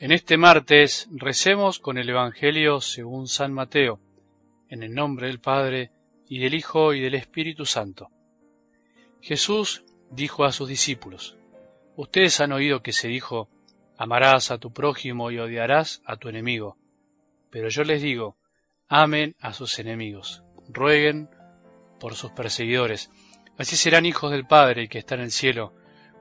En 0.00 0.10
este 0.10 0.36
martes 0.36 1.08
recemos 1.12 1.78
con 1.78 1.98
el 1.98 2.08
Evangelio 2.08 2.80
según 2.80 3.28
San 3.28 3.52
Mateo, 3.52 4.00
en 4.68 4.82
el 4.82 4.92
nombre 4.92 5.28
del 5.28 5.38
Padre, 5.38 5.92
y 6.28 6.40
del 6.40 6.54
Hijo, 6.54 6.94
y 6.94 7.00
del 7.00 7.14
Espíritu 7.14 7.64
Santo. 7.64 8.10
Jesús 9.20 9.84
dijo 10.10 10.44
a 10.44 10.50
sus 10.50 10.68
discípulos, 10.68 11.36
Ustedes 11.94 12.40
han 12.40 12.52
oído 12.52 12.82
que 12.82 12.92
se 12.92 13.06
dijo, 13.06 13.48
amarás 13.96 14.50
a 14.50 14.58
tu 14.58 14.72
prójimo 14.72 15.30
y 15.30 15.38
odiarás 15.38 16.02
a 16.04 16.16
tu 16.16 16.28
enemigo. 16.28 16.76
Pero 17.50 17.68
yo 17.68 17.84
les 17.84 18.02
digo, 18.02 18.36
amen 18.88 19.36
a 19.38 19.52
sus 19.52 19.78
enemigos, 19.78 20.42
rueguen 20.68 21.30
por 22.00 22.16
sus 22.16 22.32
perseguidores, 22.32 23.12
así 23.58 23.76
serán 23.76 24.06
hijos 24.06 24.32
del 24.32 24.44
Padre 24.44 24.88
que 24.88 24.98
está 24.98 25.14
en 25.14 25.20
el 25.20 25.30
cielo, 25.30 25.72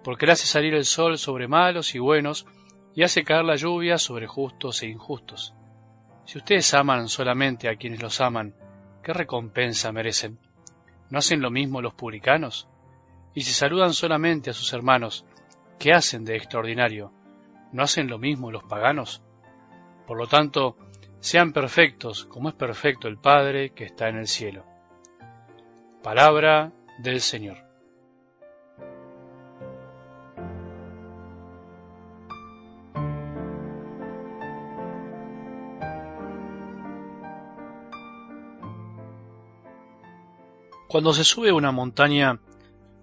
porque 0.04 0.26
él 0.26 0.32
hace 0.32 0.46
salir 0.46 0.76
el 0.76 0.86
sol 0.86 1.18
sobre 1.18 1.48
malos 1.48 1.96
y 1.96 2.00
buenos, 2.00 2.46
y 2.96 3.04
hace 3.04 3.24
caer 3.24 3.46
la 3.46 3.56
lluvia 3.56 3.98
sobre 3.98 4.28
justos 4.28 4.84
e 4.84 4.88
injustos. 4.88 5.54
Si 6.26 6.38
ustedes 6.38 6.74
aman 6.74 7.10
solamente 7.10 7.68
a 7.68 7.76
quienes 7.76 8.02
los 8.02 8.22
aman, 8.22 8.56
¿qué 9.02 9.14
recompensa 9.14 9.92
merecen? 9.92 10.40
¿No 11.10 11.20
hacen 11.20 11.42
lo 11.42 11.52
mismo 11.52 11.82
los 11.82 11.94
publicanos? 11.94 12.68
Y 13.34 13.42
si 13.42 13.52
saludan 13.52 13.94
solamente 13.94 14.50
a 14.50 14.54
sus 14.54 14.72
hermanos, 14.74 15.26
¿qué 15.80 15.92
hacen 15.92 16.24
de 16.24 16.36
extraordinario? 16.36 17.12
¿No 17.72 17.84
hacen 17.84 18.08
lo 18.08 18.20
mismo 18.20 18.52
los 18.52 18.64
paganos? 18.64 19.24
Por 20.06 20.18
lo 20.18 20.28
tanto, 20.28 20.78
sean 21.20 21.54
perfectos 21.54 22.26
como 22.26 22.50
es 22.50 22.56
perfecto 22.56 23.08
el 23.08 23.18
Padre 23.18 23.72
que 23.72 23.86
está 23.86 24.10
en 24.10 24.18
el 24.18 24.28
cielo. 24.28 24.66
Palabra 26.04 26.72
del 27.00 27.22
Señor. 27.22 27.63
Cuando 40.94 41.12
se 41.12 41.24
sube 41.24 41.52
una 41.52 41.72
montaña 41.72 42.40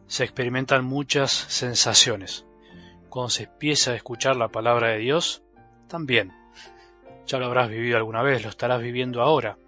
se 0.07 0.23
experimentan 0.23 0.85
muchas 0.85 1.33
sensaciones. 1.33 2.47
Cuando 3.09 3.31
se 3.31 3.43
empieza 3.43 3.91
a 3.91 3.97
escuchar 3.97 4.37
la 4.37 4.47
palabra 4.47 4.91
de 4.91 4.99
Dios, 4.99 5.43
también. 5.89 6.33
Ya 7.27 7.39
lo 7.39 7.47
habrás 7.47 7.69
vivido 7.69 7.97
alguna 7.97 8.23
vez, 8.23 8.45
lo 8.45 8.49
estarás 8.49 8.81
viviendo 8.81 9.23
ahora, 9.23 9.59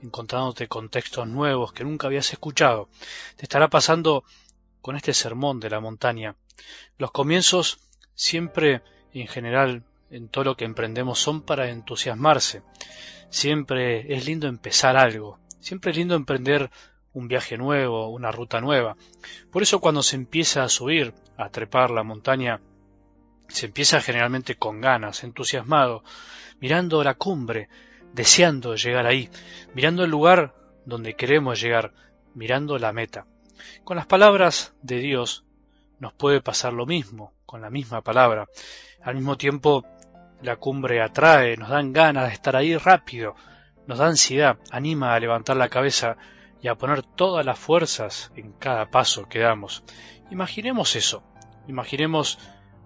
encontrándote 0.00 0.68
con 0.68 0.90
textos 0.90 1.26
nuevos 1.26 1.72
que 1.72 1.82
nunca 1.82 2.06
habías 2.06 2.32
escuchado. 2.32 2.88
Te 3.34 3.46
estará 3.46 3.66
pasando 3.68 4.22
con 4.80 4.94
este 4.94 5.12
sermón 5.12 5.58
de 5.58 5.70
la 5.70 5.80
montaña. 5.80 6.36
Los 6.98 7.10
comienzos 7.10 7.80
siempre, 8.14 8.82
en 9.12 9.26
general, 9.26 9.82
en 10.08 10.28
todo 10.28 10.44
lo 10.44 10.56
que 10.56 10.66
emprendemos 10.66 11.18
son 11.18 11.42
para 11.42 11.68
entusiasmarse. 11.68 12.62
Siempre 13.28 14.14
es 14.14 14.24
lindo 14.24 14.46
empezar 14.46 14.96
algo. 14.96 15.40
Siempre 15.58 15.90
es 15.90 15.96
lindo 15.96 16.14
emprender 16.14 16.70
un 17.14 17.28
viaje 17.28 17.56
nuevo, 17.56 18.08
una 18.08 18.30
ruta 18.30 18.60
nueva. 18.60 18.96
Por 19.50 19.62
eso 19.62 19.80
cuando 19.80 20.02
se 20.02 20.16
empieza 20.16 20.62
a 20.62 20.68
subir, 20.68 21.14
a 21.38 21.48
trepar 21.48 21.90
la 21.90 22.02
montaña, 22.02 22.60
se 23.48 23.66
empieza 23.66 24.00
generalmente 24.00 24.56
con 24.56 24.80
ganas, 24.80 25.24
entusiasmado, 25.24 26.02
mirando 26.60 27.02
la 27.02 27.14
cumbre, 27.14 27.68
deseando 28.12 28.74
llegar 28.74 29.06
ahí, 29.06 29.30
mirando 29.74 30.04
el 30.04 30.10
lugar 30.10 30.54
donde 30.84 31.14
queremos 31.14 31.60
llegar, 31.60 31.92
mirando 32.34 32.78
la 32.78 32.92
meta. 32.92 33.26
Con 33.84 33.96
las 33.96 34.06
palabras 34.06 34.74
de 34.82 34.98
Dios 34.98 35.44
nos 36.00 36.12
puede 36.12 36.40
pasar 36.40 36.72
lo 36.72 36.84
mismo, 36.84 37.32
con 37.46 37.60
la 37.60 37.70
misma 37.70 38.02
palabra. 38.02 38.48
Al 39.02 39.14
mismo 39.14 39.36
tiempo, 39.36 39.84
la 40.42 40.56
cumbre 40.56 41.00
atrae, 41.00 41.56
nos 41.56 41.68
dan 41.68 41.92
ganas 41.92 42.28
de 42.28 42.34
estar 42.34 42.56
ahí 42.56 42.76
rápido, 42.76 43.36
nos 43.86 43.98
da 43.98 44.06
ansiedad, 44.06 44.58
anima 44.70 45.14
a 45.14 45.20
levantar 45.20 45.56
la 45.56 45.68
cabeza 45.68 46.16
y 46.64 46.68
a 46.68 46.76
poner 46.76 47.02
todas 47.02 47.44
las 47.44 47.58
fuerzas 47.58 48.32
en 48.36 48.52
cada 48.52 48.90
paso 48.90 49.28
que 49.28 49.40
damos. 49.40 49.84
Imaginemos 50.30 50.96
eso, 50.96 51.22
imaginemos 51.68 52.38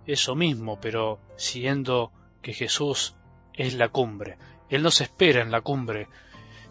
eso 0.05 0.34
mismo, 0.34 0.81
pero 0.81 1.21
siguiendo 1.37 2.11
que 2.43 2.55
Jesús 2.55 3.15
es 3.55 3.75
la 3.75 3.88
cumbre. 3.91 4.37
Él 4.69 4.83
nos 4.83 5.00
espera 5.00 5.43
en 5.43 5.53
la 5.53 5.61
cumbre, 5.61 6.09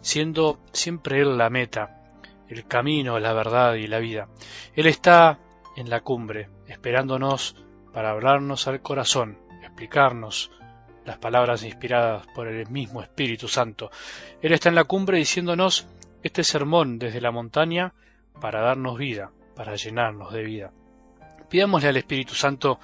siendo 0.02 0.60
siempre 0.72 1.22
Él 1.22 1.38
la 1.38 1.48
meta, 1.48 2.12
el 2.46 2.66
camino, 2.66 3.18
la 3.18 3.32
verdad 3.32 3.72
y 3.76 3.86
la 3.86 4.00
vida. 4.00 4.28
Él 4.76 4.86
está 4.86 5.38
en 5.76 5.88
la 5.88 6.02
cumbre, 6.02 6.50
esperándonos 6.66 7.56
para 7.90 8.10
hablarnos 8.10 8.68
al 8.68 8.82
corazón, 8.82 9.38
explicarnos 9.62 10.50
las 11.06 11.16
palabras 11.16 11.62
inspiradas 11.62 12.26
por 12.34 12.48
el 12.48 12.68
mismo 12.68 13.00
Espíritu 13.00 13.48
Santo. 13.48 13.90
Él 14.42 14.52
está 14.52 14.68
en 14.68 14.74
la 14.74 14.84
cumbre 14.84 15.16
diciéndonos 15.16 15.88
este 16.28 16.44
sermón 16.44 16.98
desde 16.98 17.22
la 17.22 17.30
montaña 17.30 17.94
para 18.40 18.60
darnos 18.60 18.98
vida, 18.98 19.32
para 19.56 19.76
llenarnos 19.76 20.32
de 20.32 20.42
vida. 20.42 20.72
Pidámosle 21.48 21.88
al 21.88 21.96
Espíritu 21.96 22.34
Santo 22.34 22.78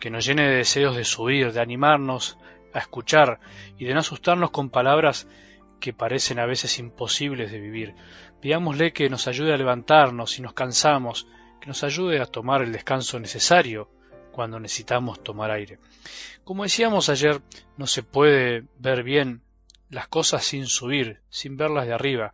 que 0.00 0.10
nos 0.10 0.26
llene 0.26 0.48
de 0.48 0.56
deseos 0.56 0.96
de 0.96 1.04
subir, 1.04 1.52
de 1.52 1.60
animarnos 1.60 2.36
a 2.74 2.80
escuchar 2.80 3.38
y 3.78 3.84
de 3.84 3.94
no 3.94 4.00
asustarnos 4.00 4.50
con 4.50 4.70
palabras 4.70 5.28
que 5.78 5.92
parecen 5.92 6.40
a 6.40 6.46
veces 6.46 6.78
imposibles 6.80 7.52
de 7.52 7.60
vivir. 7.60 7.94
Pidámosle 8.40 8.92
que 8.92 9.08
nos 9.08 9.28
ayude 9.28 9.54
a 9.54 9.56
levantarnos 9.56 10.32
si 10.32 10.42
nos 10.42 10.52
cansamos, 10.52 11.28
que 11.60 11.68
nos 11.68 11.84
ayude 11.84 12.20
a 12.20 12.26
tomar 12.26 12.62
el 12.62 12.72
descanso 12.72 13.20
necesario 13.20 13.88
cuando 14.32 14.58
necesitamos 14.58 15.22
tomar 15.22 15.52
aire. 15.52 15.78
Como 16.42 16.64
decíamos 16.64 17.08
ayer, 17.08 17.40
no 17.76 17.86
se 17.86 18.02
puede 18.02 18.64
ver 18.78 19.04
bien 19.04 19.42
las 19.90 20.08
cosas 20.08 20.44
sin 20.44 20.66
subir, 20.66 21.20
sin 21.28 21.56
verlas 21.56 21.86
de 21.86 21.92
arriba 21.92 22.32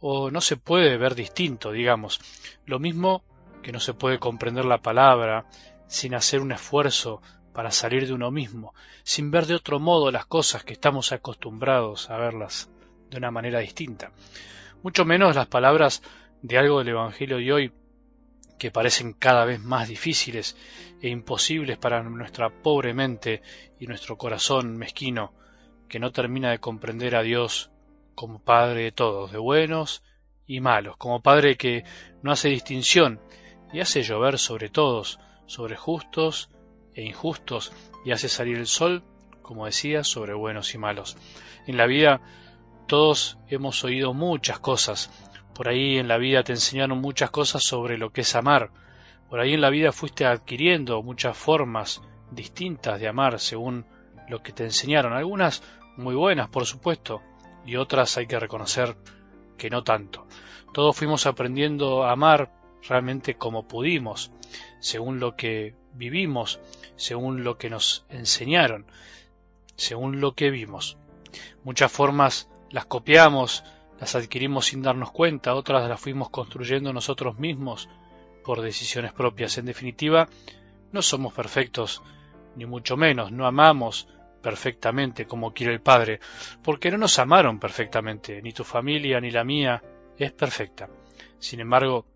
o 0.00 0.30
no 0.30 0.40
se 0.40 0.56
puede 0.56 0.96
ver 0.96 1.14
distinto, 1.14 1.72
digamos. 1.72 2.20
Lo 2.64 2.78
mismo 2.78 3.24
que 3.62 3.72
no 3.72 3.80
se 3.80 3.94
puede 3.94 4.18
comprender 4.18 4.64
la 4.64 4.82
palabra 4.82 5.46
sin 5.86 6.14
hacer 6.14 6.40
un 6.40 6.52
esfuerzo 6.52 7.22
para 7.52 7.70
salir 7.70 8.06
de 8.06 8.12
uno 8.12 8.30
mismo, 8.30 8.74
sin 9.02 9.30
ver 9.30 9.46
de 9.46 9.54
otro 9.54 9.80
modo 9.80 10.10
las 10.10 10.26
cosas 10.26 10.62
que 10.62 10.74
estamos 10.74 11.12
acostumbrados 11.12 12.10
a 12.10 12.18
verlas 12.18 12.70
de 13.10 13.16
una 13.16 13.30
manera 13.30 13.60
distinta. 13.60 14.12
Mucho 14.82 15.04
menos 15.04 15.34
las 15.34 15.46
palabras 15.46 16.02
de 16.42 16.58
algo 16.58 16.78
del 16.78 16.90
Evangelio 16.90 17.38
de 17.38 17.52
hoy 17.52 17.72
que 18.58 18.70
parecen 18.70 19.12
cada 19.12 19.44
vez 19.44 19.60
más 19.60 19.88
difíciles 19.88 20.56
e 21.00 21.08
imposibles 21.08 21.78
para 21.78 22.02
nuestra 22.02 22.50
pobre 22.50 22.94
mente 22.94 23.42
y 23.78 23.86
nuestro 23.86 24.16
corazón 24.16 24.76
mezquino, 24.76 25.32
que 25.88 25.98
no 25.98 26.12
termina 26.12 26.50
de 26.50 26.58
comprender 26.58 27.16
a 27.16 27.22
Dios 27.22 27.70
como 28.16 28.40
Padre 28.40 28.84
de 28.84 28.92
todos, 28.92 29.30
de 29.30 29.38
buenos 29.38 30.02
y 30.46 30.60
malos, 30.60 30.96
como 30.96 31.20
Padre 31.20 31.56
que 31.56 31.84
no 32.22 32.32
hace 32.32 32.48
distinción 32.48 33.20
y 33.72 33.80
hace 33.80 34.02
llover 34.02 34.38
sobre 34.38 34.70
todos, 34.70 35.20
sobre 35.46 35.76
justos 35.76 36.50
e 36.94 37.04
injustos, 37.04 37.72
y 38.04 38.12
hace 38.12 38.28
salir 38.28 38.56
el 38.56 38.66
sol, 38.66 39.04
como 39.42 39.66
decía, 39.66 40.02
sobre 40.02 40.32
buenos 40.32 40.74
y 40.74 40.78
malos. 40.78 41.16
En 41.66 41.76
la 41.76 41.86
vida 41.86 42.22
todos 42.88 43.38
hemos 43.48 43.84
oído 43.84 44.14
muchas 44.14 44.58
cosas, 44.60 45.10
por 45.54 45.68
ahí 45.68 45.98
en 45.98 46.08
la 46.08 46.16
vida 46.16 46.42
te 46.42 46.52
enseñaron 46.52 47.00
muchas 47.00 47.30
cosas 47.30 47.64
sobre 47.64 47.98
lo 47.98 48.12
que 48.12 48.22
es 48.22 48.34
amar, 48.34 48.70
por 49.28 49.40
ahí 49.40 49.52
en 49.52 49.60
la 49.60 49.70
vida 49.70 49.92
fuiste 49.92 50.24
adquiriendo 50.24 51.02
muchas 51.02 51.36
formas 51.36 52.00
distintas 52.30 52.98
de 52.98 53.08
amar 53.08 53.38
según 53.40 53.84
lo 54.28 54.42
que 54.42 54.52
te 54.52 54.64
enseñaron, 54.64 55.12
algunas 55.12 55.62
muy 55.96 56.14
buenas, 56.14 56.48
por 56.48 56.64
supuesto, 56.64 57.22
y 57.66 57.76
otras 57.76 58.16
hay 58.16 58.26
que 58.26 58.38
reconocer 58.38 58.96
que 59.58 59.70
no 59.70 59.82
tanto. 59.82 60.26
Todos 60.72 60.96
fuimos 60.96 61.26
aprendiendo 61.26 62.04
a 62.04 62.12
amar 62.12 62.52
realmente 62.88 63.36
como 63.36 63.66
pudimos, 63.66 64.30
según 64.80 65.20
lo 65.20 65.36
que 65.36 65.74
vivimos, 65.94 66.60
según 66.96 67.42
lo 67.44 67.58
que 67.58 67.70
nos 67.70 68.06
enseñaron, 68.08 68.86
según 69.76 70.20
lo 70.20 70.34
que 70.34 70.50
vimos. 70.50 70.96
Muchas 71.64 71.90
formas 71.90 72.48
las 72.70 72.86
copiamos, 72.86 73.64
las 73.98 74.14
adquirimos 74.14 74.66
sin 74.66 74.82
darnos 74.82 75.10
cuenta, 75.10 75.54
otras 75.54 75.88
las 75.88 76.00
fuimos 76.00 76.30
construyendo 76.30 76.92
nosotros 76.92 77.38
mismos 77.38 77.88
por 78.44 78.60
decisiones 78.60 79.12
propias. 79.12 79.58
En 79.58 79.66
definitiva, 79.66 80.28
no 80.92 81.02
somos 81.02 81.32
perfectos, 81.32 82.02
ni 82.54 82.66
mucho 82.66 82.96
menos, 82.96 83.32
no 83.32 83.46
amamos 83.46 84.08
perfectamente 84.42 85.26
como 85.26 85.52
quiere 85.52 85.72
el 85.72 85.80
Padre, 85.80 86.20
porque 86.62 86.90
no 86.90 86.98
nos 86.98 87.18
amaron 87.18 87.58
perfectamente, 87.58 88.40
ni 88.42 88.52
tu 88.52 88.64
familia 88.64 89.20
ni 89.20 89.30
la 89.30 89.44
mía 89.44 89.82
es 90.18 90.32
perfecta. 90.32 90.88
Sin 91.38 91.60
embargo, 91.60 92.06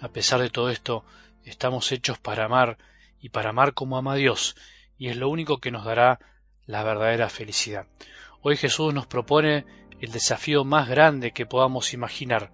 a 0.00 0.08
pesar 0.08 0.40
de 0.40 0.50
todo 0.50 0.70
esto, 0.70 1.04
estamos 1.44 1.90
hechos 1.92 2.18
para 2.18 2.44
amar 2.44 2.78
y 3.20 3.30
para 3.30 3.50
amar 3.50 3.74
como 3.74 3.96
ama 3.96 4.14
Dios, 4.14 4.56
y 4.98 5.08
es 5.08 5.16
lo 5.16 5.28
único 5.28 5.58
que 5.58 5.70
nos 5.70 5.84
dará 5.84 6.20
la 6.66 6.82
verdadera 6.82 7.28
felicidad. 7.28 7.86
Hoy 8.42 8.56
Jesús 8.56 8.94
nos 8.94 9.06
propone 9.06 9.64
el 10.00 10.12
desafío 10.12 10.64
más 10.64 10.88
grande 10.88 11.32
que 11.32 11.46
podamos 11.46 11.94
imaginar, 11.94 12.52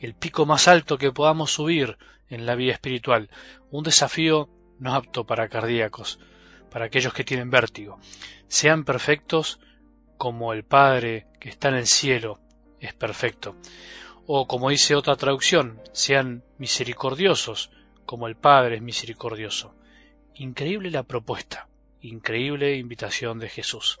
el 0.00 0.14
pico 0.14 0.46
más 0.46 0.68
alto 0.68 0.98
que 0.98 1.12
podamos 1.12 1.52
subir 1.52 1.98
en 2.28 2.46
la 2.46 2.54
vida 2.54 2.72
espiritual, 2.72 3.30
un 3.70 3.84
desafío 3.84 4.48
no 4.78 4.94
apto 4.94 5.24
para 5.24 5.48
cardíacos, 5.48 6.18
para 6.74 6.86
aquellos 6.86 7.14
que 7.14 7.22
tienen 7.22 7.50
vértigo. 7.50 8.00
Sean 8.48 8.82
perfectos 8.84 9.60
como 10.18 10.52
el 10.52 10.64
Padre 10.64 11.28
que 11.38 11.48
está 11.48 11.68
en 11.68 11.76
el 11.76 11.86
cielo 11.86 12.40
es 12.80 12.92
perfecto. 12.92 13.54
O 14.26 14.48
como 14.48 14.70
dice 14.70 14.96
otra 14.96 15.14
traducción, 15.14 15.80
sean 15.92 16.42
misericordiosos 16.58 17.70
como 18.04 18.26
el 18.26 18.34
Padre 18.34 18.74
es 18.74 18.82
misericordioso. 18.82 19.76
Increíble 20.34 20.90
la 20.90 21.04
propuesta, 21.04 21.68
increíble 22.00 22.74
invitación 22.74 23.38
de 23.38 23.50
Jesús. 23.50 24.00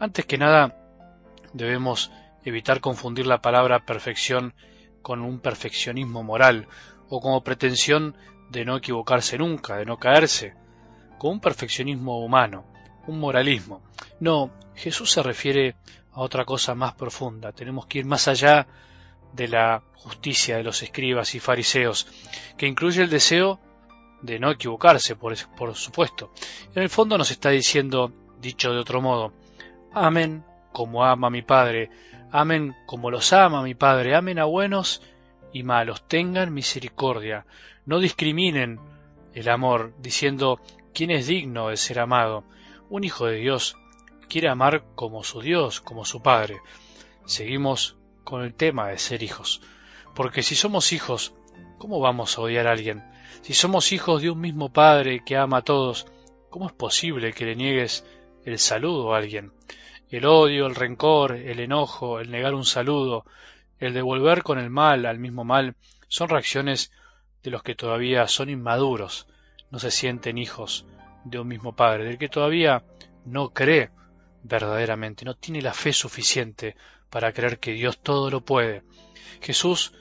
Antes 0.00 0.26
que 0.26 0.36
nada, 0.36 0.76
debemos 1.52 2.10
evitar 2.44 2.80
confundir 2.80 3.28
la 3.28 3.40
palabra 3.40 3.86
perfección 3.86 4.52
con 5.00 5.20
un 5.20 5.38
perfeccionismo 5.38 6.24
moral 6.24 6.66
o 7.08 7.20
como 7.20 7.44
pretensión 7.44 8.16
de 8.50 8.64
no 8.64 8.78
equivocarse 8.78 9.38
nunca, 9.38 9.76
de 9.76 9.84
no 9.84 9.98
caerse, 9.98 10.56
con 11.20 11.32
un 11.32 11.40
perfeccionismo 11.40 12.24
humano, 12.24 12.64
un 13.06 13.20
moralismo. 13.20 13.82
No, 14.20 14.50
Jesús 14.74 15.12
se 15.12 15.22
refiere 15.22 15.76
a 16.12 16.20
otra 16.22 16.46
cosa 16.46 16.74
más 16.74 16.94
profunda. 16.94 17.52
Tenemos 17.52 17.84
que 17.84 17.98
ir 17.98 18.06
más 18.06 18.26
allá 18.26 18.66
de 19.34 19.46
la 19.46 19.82
justicia 19.96 20.56
de 20.56 20.62
los 20.62 20.82
escribas 20.82 21.34
y 21.34 21.38
fariseos, 21.38 22.06
que 22.56 22.66
incluye 22.66 23.02
el 23.02 23.10
deseo 23.10 23.60
de 24.22 24.38
no 24.38 24.50
equivocarse, 24.50 25.14
por, 25.14 25.34
por 25.58 25.74
supuesto. 25.74 26.32
En 26.74 26.82
el 26.82 26.88
fondo 26.88 27.18
nos 27.18 27.30
está 27.30 27.50
diciendo, 27.50 28.10
dicho 28.40 28.72
de 28.72 28.78
otro 28.78 29.02
modo, 29.02 29.34
amen 29.92 30.42
como 30.72 31.04
ama 31.04 31.28
mi 31.28 31.42
Padre, 31.42 31.90
amen 32.32 32.74
como 32.86 33.10
los 33.10 33.34
ama 33.34 33.62
mi 33.62 33.74
Padre, 33.74 34.14
amen 34.14 34.38
a 34.38 34.46
buenos 34.46 35.02
y 35.52 35.64
malos, 35.64 36.08
tengan 36.08 36.54
misericordia, 36.54 37.44
no 37.84 37.98
discriminen 37.98 38.80
el 39.34 39.50
amor, 39.50 39.92
diciendo 39.98 40.60
quién 40.94 41.10
es 41.10 41.26
digno 41.26 41.68
de 41.68 41.76
ser 41.76 41.98
amado. 41.98 42.44
Un 42.88 43.04
hijo 43.04 43.26
de 43.26 43.36
Dios 43.36 43.76
quiere 44.28 44.48
amar 44.48 44.84
como 44.94 45.24
su 45.24 45.40
Dios, 45.40 45.80
como 45.80 46.04
su 46.04 46.22
Padre. 46.22 46.60
Seguimos 47.26 47.96
con 48.24 48.42
el 48.42 48.54
tema 48.54 48.88
de 48.88 48.98
ser 48.98 49.22
hijos, 49.22 49.60
porque 50.14 50.42
si 50.42 50.54
somos 50.54 50.92
hijos, 50.92 51.34
¿cómo 51.78 52.00
vamos 52.00 52.36
a 52.36 52.42
odiar 52.42 52.66
a 52.66 52.72
alguien? 52.72 53.02
Si 53.42 53.54
somos 53.54 53.92
hijos 53.92 54.22
de 54.22 54.30
un 54.30 54.40
mismo 54.40 54.72
Padre 54.72 55.22
que 55.24 55.36
ama 55.36 55.58
a 55.58 55.62
todos, 55.62 56.06
¿cómo 56.50 56.66
es 56.66 56.72
posible 56.72 57.32
que 57.32 57.46
le 57.46 57.56
niegues 57.56 58.04
el 58.44 58.58
saludo 58.58 59.14
a 59.14 59.18
alguien? 59.18 59.52
El 60.08 60.26
odio, 60.26 60.66
el 60.66 60.74
rencor, 60.74 61.32
el 61.32 61.60
enojo, 61.60 62.20
el 62.20 62.30
negar 62.30 62.54
un 62.54 62.64
saludo, 62.64 63.24
el 63.78 63.94
devolver 63.94 64.42
con 64.42 64.58
el 64.58 64.70
mal 64.70 65.06
al 65.06 65.18
mismo 65.18 65.44
mal, 65.44 65.74
son 66.08 66.28
reacciones 66.28 66.92
de 67.42 67.50
los 67.50 67.62
que 67.62 67.74
todavía 67.74 68.26
son 68.28 68.50
inmaduros, 68.50 69.26
no 69.70 69.78
se 69.78 69.90
sienten 69.90 70.38
hijos 70.38 70.86
de 71.24 71.38
un 71.38 71.48
mismo 71.48 71.74
Padre, 71.74 72.04
del 72.04 72.18
que 72.18 72.28
todavía 72.28 72.84
no 73.24 73.50
cree 73.50 73.90
verdaderamente, 74.42 75.24
no 75.24 75.34
tiene 75.34 75.62
la 75.62 75.74
fe 75.74 75.92
suficiente 75.92 76.76
para 77.10 77.32
creer 77.32 77.58
que 77.58 77.72
Dios 77.72 77.98
todo 77.98 78.30
lo 78.30 78.40
puede. 78.42 78.82
Jesús 79.40 79.92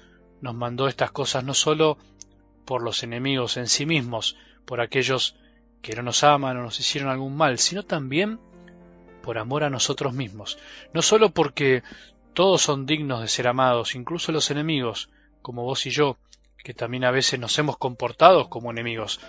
nos 0.42 0.56
mandó 0.56 0.88
estas 0.88 1.12
cosas 1.12 1.44
no 1.44 1.54
sólo 1.54 1.98
por 2.66 2.84
los 2.84 3.04
enemigos 3.04 3.58
en 3.58 3.68
sí 3.68 3.86
mismos, 3.86 4.38
por 4.66 4.82
aquellos 4.82 5.36
que 5.82 5.96
no 5.96 6.04
nos 6.04 6.24
aman 6.24 6.58
o 6.58 6.64
nos 6.64 6.80
hicieron 6.80 7.10
algún 7.10 7.36
mal, 7.36 7.58
sino 7.58 7.84
también 7.84 8.40
por 9.24 9.38
amor 9.38 9.64
a 9.64 9.70
nosotros 9.70 10.14
mismos, 10.14 10.58
no 10.94 11.02
sólo 11.02 11.32
porque 11.32 11.84
todos 12.34 12.62
son 12.62 12.86
dignos 12.86 13.22
de 13.22 13.28
ser 13.28 13.48
amados, 13.48 13.96
incluso 13.96 14.32
los 14.32 14.50
enemigos, 14.52 15.10
como 15.42 15.64
vos 15.64 15.86
y 15.86 15.90
yo, 15.90 16.18
que 16.64 16.74
también 16.74 17.04
a 17.06 17.12
veces 17.12 17.40
nos 17.40 17.58
hemos 17.60 17.78
comportado 17.78 18.50
como 18.50 18.72
enemigos, 18.72 19.20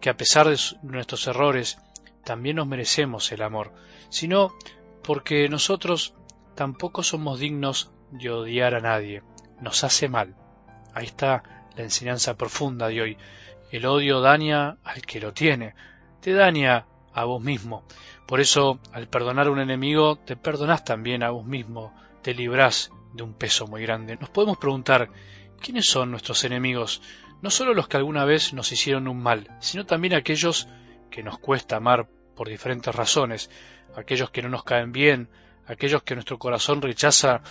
que 0.00 0.10
a 0.10 0.16
pesar 0.16 0.48
de 0.48 0.58
nuestros 0.82 1.26
errores 1.26 1.78
también 2.24 2.56
nos 2.56 2.66
merecemos 2.66 3.30
el 3.32 3.42
amor, 3.42 3.72
sino 4.08 4.52
porque 5.02 5.48
nosotros 5.48 6.14
tampoco 6.54 7.02
somos 7.02 7.40
dignos 7.40 7.90
de 8.10 8.30
odiar 8.30 8.74
a 8.74 8.80
nadie, 8.80 9.22
nos 9.60 9.84
hace 9.84 10.08
mal. 10.08 10.36
Ahí 10.94 11.06
está 11.06 11.42
la 11.76 11.82
enseñanza 11.82 12.36
profunda 12.36 12.88
de 12.88 13.00
hoy. 13.00 13.18
El 13.70 13.86
odio 13.86 14.20
daña 14.20 14.76
al 14.84 15.02
que 15.02 15.20
lo 15.20 15.32
tiene, 15.32 15.74
te 16.20 16.32
daña 16.32 16.86
a 17.14 17.24
vos 17.24 17.42
mismo. 17.42 17.84
Por 18.26 18.40
eso, 18.40 18.78
al 18.92 19.08
perdonar 19.08 19.46
a 19.46 19.50
un 19.50 19.60
enemigo, 19.60 20.16
te 20.16 20.36
perdonás 20.36 20.84
también 20.84 21.22
a 21.22 21.30
vos 21.30 21.44
mismo, 21.44 21.94
te 22.22 22.34
librás 22.34 22.92
de 23.14 23.22
un 23.22 23.34
peso 23.34 23.66
muy 23.66 23.82
grande. 23.82 24.16
Nos 24.16 24.30
podemos 24.30 24.58
preguntar, 24.58 25.10
¿quiénes 25.62 25.86
son 25.86 26.10
nuestros 26.10 26.44
enemigos? 26.44 27.00
No 27.40 27.50
solo 27.50 27.72
los 27.72 27.88
que 27.88 27.96
alguna 27.96 28.24
vez 28.24 28.52
nos 28.52 28.72
hicieron 28.72 29.08
un 29.08 29.22
mal, 29.22 29.48
sino 29.60 29.86
también 29.86 30.14
aquellos 30.14 30.68
que 31.10 31.22
nos 31.22 31.38
cuesta 31.38 31.76
amar 31.76 32.08
por 32.36 32.48
diferentes 32.48 32.94
razones, 32.94 33.48
aquellos 33.96 34.30
que 34.30 34.42
no 34.42 34.48
nos 34.48 34.64
caen 34.64 34.92
bien, 34.92 35.28
aquellos 35.66 36.02
que 36.02 36.14
nuestro 36.14 36.38
corazón 36.38 36.82
rechaza 36.82 37.42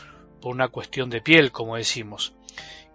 por 0.41 0.53
una 0.53 0.67
cuestión 0.67 1.09
de 1.09 1.21
piel, 1.21 1.51
como 1.51 1.77
decimos. 1.77 2.35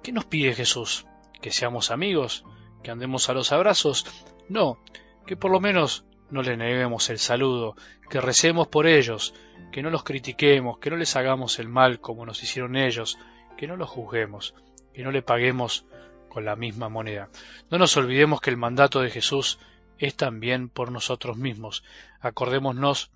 ¿Qué 0.02 0.12
nos 0.12 0.26
pide 0.26 0.54
Jesús? 0.54 1.06
¿Que 1.40 1.50
seamos 1.50 1.90
amigos? 1.90 2.44
¿Que 2.82 2.90
andemos 2.90 3.28
a 3.28 3.32
los 3.32 3.52
abrazos? 3.52 4.06
No, 4.48 4.78
que 5.26 5.36
por 5.36 5.50
lo 5.50 5.60
menos 5.60 6.04
no 6.30 6.42
le 6.42 6.56
neguemos 6.56 7.08
el 7.08 7.18
saludo, 7.18 7.76
que 8.10 8.20
recemos 8.20 8.68
por 8.68 8.86
ellos, 8.86 9.34
que 9.72 9.82
no 9.82 9.90
los 9.90 10.04
critiquemos, 10.04 10.78
que 10.78 10.90
no 10.90 10.96
les 10.96 11.16
hagamos 11.16 11.58
el 11.58 11.68
mal 11.68 12.00
como 12.00 12.26
nos 12.26 12.42
hicieron 12.42 12.76
ellos, 12.76 13.18
que 13.56 13.66
no 13.66 13.76
los 13.76 13.88
juzguemos, 13.88 14.54
que 14.96 15.02
no 15.02 15.12
le 15.12 15.20
paguemos 15.20 15.84
con 16.30 16.46
la 16.46 16.56
misma 16.56 16.88
moneda. 16.88 17.28
No 17.70 17.76
nos 17.76 17.94
olvidemos 17.98 18.40
que 18.40 18.48
el 18.48 18.56
mandato 18.56 19.02
de 19.02 19.10
Jesús 19.10 19.58
es 19.98 20.14
también 20.14 20.70
por 20.70 20.90
nosotros 20.90 21.36
mismos. 21.36 21.84
Acordémonos 22.18 23.10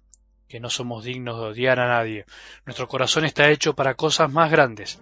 que 0.47 0.61
no 0.61 0.69
somos 0.69 1.05
dignos 1.05 1.41
de 1.41 1.47
odiar 1.47 1.81
a 1.81 1.89
nadie. 1.89 2.27
Nuestro 2.67 2.87
corazón 2.87 3.25
está 3.25 3.49
hecho 3.49 3.75
para 3.75 3.95
cosas 3.95 4.31
más 4.31 4.51
grandes. 4.51 5.01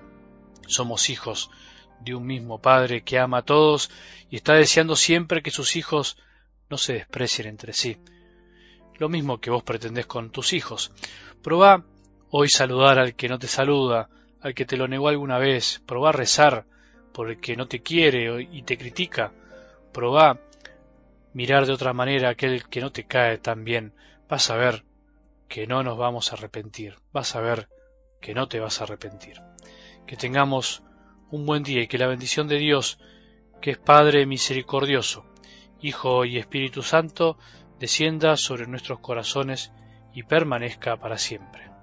Somos 0.69 1.11
hijos 1.11 1.51
de 1.99 2.15
un 2.15 2.25
mismo 2.27 2.61
Padre 2.61 3.03
que 3.03 3.19
ama 3.19 3.39
a 3.39 3.45
todos 3.45 3.91
y 4.31 4.37
está 4.37 4.55
deseando 4.55 4.95
siempre 4.95 5.43
que 5.43 5.51
sus 5.51 5.75
hijos 5.75 6.17
no 6.71 6.79
se 6.79 6.93
desprecien 6.93 7.49
entre 7.49 7.73
sí. 7.73 7.97
Lo 8.99 9.09
mismo 9.09 9.41
que 9.41 9.51
vos 9.51 9.65
pretendés 9.65 10.07
con 10.07 10.31
tus 10.31 10.53
hijos. 10.53 10.93
Probá 11.43 11.85
hoy 12.31 12.49
saludar 12.49 13.01
al 13.01 13.17
que 13.17 13.29
no 13.29 13.41
te 13.41 13.49
saluda, 13.49 14.11
al 14.41 14.55
que 14.55 14.65
te 14.65 14.77
lo 14.77 14.89
negó 14.89 15.09
alguna 15.09 15.39
vez. 15.39 15.83
Probá 15.87 16.13
rezar 16.13 16.67
por 17.13 17.31
el 17.31 17.41
que 17.41 17.57
no 17.57 17.67
te 17.67 17.81
quiere 17.81 18.49
y 18.51 18.63
te 18.63 18.79
critica. 18.79 19.33
Probá 19.93 20.41
mirar 21.33 21.67
de 21.67 21.73
otra 21.73 21.93
manera 21.93 22.29
a 22.29 22.33
aquel 22.33 22.69
que 22.69 22.81
no 22.81 22.93
te 22.93 23.05
cae 23.05 23.39
tan 23.39 23.65
bien. 23.65 23.93
Vas 24.29 24.51
a 24.51 24.57
ver 24.57 24.85
que 25.49 25.67
no 25.67 25.83
nos 25.83 25.99
vamos 25.99 26.31
a 26.31 26.37
arrepentir. 26.37 26.97
Vas 27.13 27.35
a 27.35 27.41
ver 27.41 27.69
que 28.21 28.35
no 28.35 28.49
te 28.49 28.61
vas 28.61 28.81
a 28.81 28.85
arrepentir. 28.85 29.41
Que 30.07 30.17
tengamos 30.17 30.83
un 31.31 31.47
buen 31.47 31.63
día 31.63 31.83
y 31.83 31.89
que 31.89 31.99
la 31.99 32.07
bendición 32.07 32.49
de 32.49 32.59
Dios, 32.59 32.99
que 33.61 33.73
es 33.73 33.79
Padre 33.79 34.27
misericordioso, 34.27 35.27
Hijo 35.81 36.25
y 36.25 36.39
Espíritu 36.39 36.83
Santo, 36.83 37.39
descienda 37.79 38.37
sobre 38.37 38.67
nuestros 38.67 39.01
corazones 39.01 39.73
y 40.13 40.25
permanezca 40.25 40.97
para 40.97 41.19
siempre. 41.19 41.78